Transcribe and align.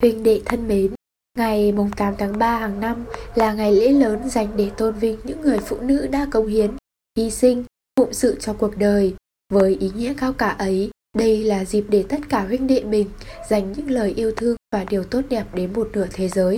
Huynh 0.00 0.22
đệ 0.22 0.42
thân 0.44 0.68
mến, 0.68 0.94
ngày 1.38 1.74
8 1.96 2.14
tháng 2.18 2.38
3 2.38 2.58
hàng 2.58 2.80
năm 2.80 3.04
là 3.34 3.52
ngày 3.52 3.72
lễ 3.72 3.92
lớn 3.92 4.30
dành 4.30 4.56
để 4.56 4.70
tôn 4.76 4.94
vinh 4.94 5.18
những 5.24 5.40
người 5.40 5.58
phụ 5.58 5.80
nữ 5.80 6.06
đã 6.06 6.26
công 6.30 6.46
hiến, 6.46 6.76
hy 7.16 7.30
sinh, 7.30 7.64
phụng 7.96 8.12
sự 8.12 8.36
cho 8.40 8.52
cuộc 8.52 8.76
đời. 8.76 9.14
Với 9.52 9.76
ý 9.76 9.90
nghĩa 9.96 10.14
cao 10.16 10.32
cả 10.32 10.48
ấy, 10.48 10.90
đây 11.18 11.44
là 11.44 11.64
dịp 11.64 11.84
để 11.88 12.04
tất 12.08 12.20
cả 12.28 12.42
huynh 12.42 12.66
đệ 12.66 12.84
mình 12.84 13.10
dành 13.50 13.72
những 13.72 13.90
lời 13.90 14.12
yêu 14.16 14.32
thương 14.36 14.56
và 14.72 14.84
điều 14.84 15.04
tốt 15.04 15.20
đẹp 15.28 15.54
đến 15.54 15.72
một 15.72 15.90
nửa 15.92 16.06
thế 16.12 16.28
giới. 16.28 16.56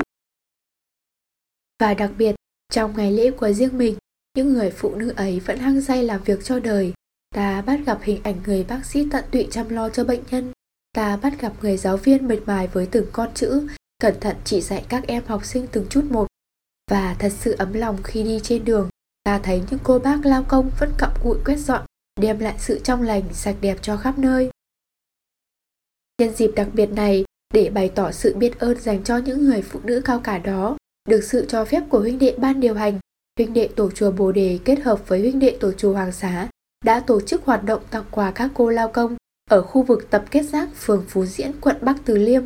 Và 1.80 1.94
đặc 1.94 2.10
biệt, 2.18 2.34
trong 2.72 2.96
ngày 2.96 3.12
lễ 3.12 3.30
của 3.30 3.52
riêng 3.52 3.78
mình, 3.78 3.96
những 4.36 4.52
người 4.52 4.70
phụ 4.70 4.94
nữ 4.94 5.12
ấy 5.16 5.40
vẫn 5.40 5.58
hăng 5.58 5.82
say 5.82 6.04
làm 6.04 6.22
việc 6.24 6.44
cho 6.44 6.58
đời. 6.58 6.92
Ta 7.34 7.62
bắt 7.62 7.80
gặp 7.86 7.98
hình 8.02 8.20
ảnh 8.22 8.36
người 8.46 8.64
bác 8.64 8.86
sĩ 8.86 9.08
tận 9.10 9.24
tụy 9.30 9.48
chăm 9.50 9.68
lo 9.68 9.88
cho 9.88 10.04
bệnh 10.04 10.22
nhân. 10.30 10.52
Ta 10.96 11.16
bắt 11.16 11.40
gặp 11.40 11.52
người 11.62 11.76
giáo 11.76 11.96
viên 11.96 12.28
mệt 12.28 12.38
mài 12.46 12.66
với 12.66 12.88
từng 12.90 13.06
con 13.12 13.34
chữ, 13.34 13.66
cẩn 13.98 14.20
thận 14.20 14.36
chỉ 14.44 14.60
dạy 14.60 14.84
các 14.88 15.06
em 15.06 15.22
học 15.26 15.44
sinh 15.44 15.66
từng 15.72 15.86
chút 15.90 16.04
một. 16.10 16.26
Và 16.90 17.16
thật 17.18 17.32
sự 17.40 17.56
ấm 17.58 17.72
lòng 17.72 17.98
khi 18.04 18.22
đi 18.22 18.40
trên 18.42 18.64
đường, 18.64 18.88
ta 19.24 19.38
thấy 19.38 19.62
những 19.70 19.80
cô 19.82 19.98
bác 19.98 20.26
lao 20.26 20.44
công 20.48 20.70
vẫn 20.78 20.92
cặm 20.98 21.10
cụi 21.22 21.38
quét 21.44 21.56
dọn, 21.56 21.86
đem 22.20 22.38
lại 22.38 22.54
sự 22.58 22.80
trong 22.84 23.02
lành, 23.02 23.22
sạch 23.32 23.56
đẹp 23.60 23.78
cho 23.82 23.96
khắp 23.96 24.18
nơi. 24.18 24.50
Nhân 26.20 26.34
dịp 26.34 26.50
đặc 26.56 26.68
biệt 26.72 26.86
này, 26.86 27.24
để 27.54 27.70
bày 27.70 27.88
tỏ 27.88 28.12
sự 28.12 28.34
biết 28.34 28.58
ơn 28.58 28.80
dành 28.80 29.04
cho 29.04 29.16
những 29.16 29.44
người 29.44 29.62
phụ 29.62 29.80
nữ 29.84 30.02
cao 30.04 30.20
cả 30.20 30.38
đó, 30.38 30.76
được 31.08 31.24
sự 31.24 31.46
cho 31.48 31.64
phép 31.64 31.82
của 31.88 32.00
huynh 32.00 32.18
đệ 32.18 32.34
ban 32.38 32.60
điều 32.60 32.74
hành, 32.74 32.98
huynh 33.38 33.52
đệ 33.52 33.68
tổ 33.76 33.90
chùa 33.90 34.10
Bồ 34.10 34.32
Đề 34.32 34.58
kết 34.64 34.80
hợp 34.80 35.08
với 35.08 35.20
huynh 35.20 35.38
đệ 35.38 35.56
tổ 35.60 35.72
chùa 35.72 35.92
Hoàng 35.92 36.12
Xá 36.12 36.48
đã 36.84 37.00
tổ 37.00 37.20
chức 37.20 37.44
hoạt 37.44 37.64
động 37.64 37.82
tặng 37.90 38.04
quà 38.10 38.30
các 38.30 38.50
cô 38.54 38.70
lao 38.70 38.88
công 38.88 39.16
ở 39.50 39.62
khu 39.62 39.82
vực 39.82 40.10
tập 40.10 40.24
kết 40.30 40.42
rác 40.42 40.68
phường 40.74 41.04
Phú 41.08 41.26
Diễn, 41.26 41.52
quận 41.60 41.76
Bắc 41.82 41.96
Từ 42.04 42.16
Liêm. 42.16 42.42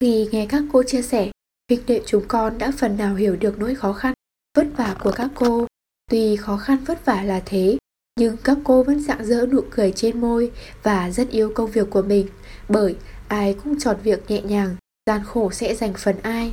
Khi 0.00 0.28
nghe 0.32 0.46
các 0.48 0.62
cô 0.72 0.82
chia 0.82 1.02
sẻ, 1.02 1.30
huynh 1.68 1.86
đệ 1.86 2.02
chúng 2.06 2.24
con 2.28 2.58
đã 2.58 2.72
phần 2.78 2.96
nào 2.96 3.14
hiểu 3.14 3.36
được 3.36 3.58
nỗi 3.58 3.74
khó 3.74 3.92
khăn, 3.92 4.14
vất 4.56 4.66
vả 4.76 4.96
của 5.00 5.12
các 5.16 5.30
cô. 5.34 5.66
Tuy 6.10 6.36
khó 6.36 6.56
khăn 6.56 6.84
vất 6.84 7.04
vả 7.04 7.22
là 7.22 7.42
thế, 7.46 7.78
nhưng 8.20 8.36
các 8.44 8.58
cô 8.64 8.82
vẫn 8.82 9.00
rạng 9.00 9.24
rỡ 9.24 9.46
nụ 9.46 9.60
cười 9.70 9.92
trên 9.96 10.20
môi 10.20 10.52
và 10.82 11.10
rất 11.10 11.28
yêu 11.30 11.52
công 11.54 11.70
việc 11.70 11.90
của 11.90 12.02
mình, 12.02 12.26
bởi 12.68 12.96
ai 13.28 13.54
cũng 13.64 13.78
chọn 13.78 13.96
việc 14.02 14.30
nhẹ 14.30 14.42
nhàng, 14.42 14.76
gian 15.06 15.24
khổ 15.24 15.50
sẽ 15.50 15.74
dành 15.74 15.94
phần 15.98 16.16
ai. 16.22 16.52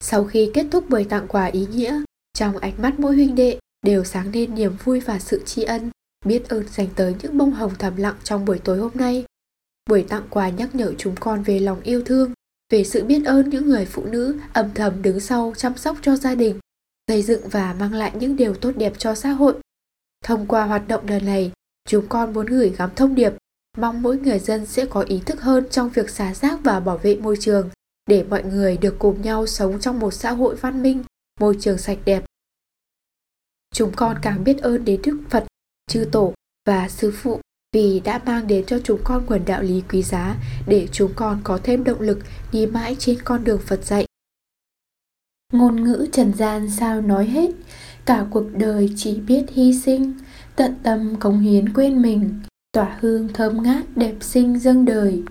Sau 0.00 0.24
khi 0.24 0.50
kết 0.54 0.66
thúc 0.70 0.88
buổi 0.88 1.04
tặng 1.04 1.28
quà 1.28 1.44
ý 1.44 1.66
nghĩa, 1.66 2.02
trong 2.34 2.58
ánh 2.58 2.82
mắt 2.82 2.94
mỗi 3.00 3.14
huynh 3.14 3.34
đệ 3.34 3.58
đều 3.82 4.04
sáng 4.04 4.32
lên 4.32 4.54
niềm 4.54 4.76
vui 4.84 5.00
và 5.00 5.18
sự 5.18 5.42
tri 5.46 5.62
ân, 5.62 5.90
biết 6.26 6.48
ơn 6.48 6.68
dành 6.68 6.88
tới 6.96 7.14
những 7.22 7.38
bông 7.38 7.50
hồng 7.50 7.72
thầm 7.78 7.96
lặng 7.96 8.16
trong 8.24 8.44
buổi 8.44 8.58
tối 8.58 8.78
hôm 8.78 8.90
nay. 8.94 9.24
Buổi 9.90 10.02
tặng 10.08 10.26
quà 10.30 10.48
nhắc 10.48 10.74
nhở 10.74 10.92
chúng 10.98 11.14
con 11.20 11.42
về 11.42 11.58
lòng 11.58 11.80
yêu 11.80 12.02
thương, 12.04 12.32
về 12.72 12.84
sự 12.84 13.04
biết 13.04 13.22
ơn 13.26 13.50
những 13.50 13.68
người 13.68 13.84
phụ 13.84 14.04
nữ 14.04 14.38
âm 14.52 14.70
thầm 14.74 15.02
đứng 15.02 15.20
sau 15.20 15.52
chăm 15.56 15.76
sóc 15.76 15.96
cho 16.02 16.16
gia 16.16 16.34
đình, 16.34 16.58
xây 17.08 17.22
dựng 17.22 17.48
và 17.48 17.74
mang 17.74 17.92
lại 17.92 18.12
những 18.14 18.36
điều 18.36 18.54
tốt 18.54 18.72
đẹp 18.76 18.92
cho 18.98 19.14
xã 19.14 19.30
hội. 19.30 19.54
Thông 20.24 20.46
qua 20.46 20.64
hoạt 20.64 20.88
động 20.88 21.08
lần 21.08 21.24
này, 21.24 21.52
chúng 21.88 22.08
con 22.08 22.32
muốn 22.32 22.46
gửi 22.46 22.74
gắm 22.78 22.90
thông 22.96 23.14
điệp, 23.14 23.32
mong 23.76 24.02
mỗi 24.02 24.18
người 24.18 24.38
dân 24.38 24.66
sẽ 24.66 24.86
có 24.86 25.00
ý 25.00 25.20
thức 25.26 25.40
hơn 25.40 25.66
trong 25.70 25.90
việc 25.90 26.10
xả 26.10 26.34
rác 26.34 26.60
và 26.64 26.80
bảo 26.80 26.98
vệ 26.98 27.16
môi 27.16 27.36
trường, 27.40 27.70
để 28.06 28.22
mọi 28.22 28.42
người 28.42 28.76
được 28.76 28.96
cùng 28.98 29.22
nhau 29.22 29.46
sống 29.46 29.80
trong 29.80 30.00
một 30.00 30.10
xã 30.10 30.30
hội 30.30 30.56
văn 30.56 30.82
minh, 30.82 31.04
môi 31.40 31.56
trường 31.60 31.78
sạch 31.78 31.98
đẹp. 32.04 32.24
Chúng 33.74 33.92
con 33.96 34.16
càng 34.22 34.44
biết 34.44 34.58
ơn 34.58 34.84
đến 34.84 35.00
Đức 35.04 35.20
Phật, 35.30 35.46
Chư 35.90 36.04
Tổ 36.12 36.34
và 36.68 36.88
Sư 36.88 37.12
Phụ 37.16 37.40
vì 37.72 38.00
đã 38.04 38.20
mang 38.26 38.46
đến 38.46 38.64
cho 38.66 38.78
chúng 38.84 39.00
con 39.04 39.26
nguồn 39.26 39.44
đạo 39.46 39.62
lý 39.62 39.82
quý 39.90 40.02
giá 40.02 40.36
để 40.66 40.88
chúng 40.92 41.12
con 41.16 41.40
có 41.44 41.58
thêm 41.62 41.84
động 41.84 42.00
lực 42.00 42.18
đi 42.52 42.66
mãi 42.66 42.96
trên 42.98 43.18
con 43.24 43.44
đường 43.44 43.60
Phật 43.66 43.84
dạy. 43.84 44.06
Ngôn 45.52 45.84
ngữ 45.84 46.06
trần 46.12 46.32
gian 46.34 46.70
sao 46.70 47.00
nói 47.00 47.26
hết, 47.26 47.50
cả 48.04 48.26
cuộc 48.30 48.44
đời 48.52 48.88
chỉ 48.96 49.20
biết 49.20 49.44
hy 49.50 49.80
sinh, 49.80 50.12
tận 50.56 50.74
tâm 50.82 51.16
cống 51.20 51.40
hiến 51.40 51.72
quên 51.72 52.02
mình, 52.02 52.40
tỏa 52.72 52.98
hương 53.00 53.28
thơm 53.28 53.62
ngát 53.62 53.96
đẹp 53.96 54.14
sinh 54.20 54.58
dâng 54.58 54.84
đời. 54.84 55.22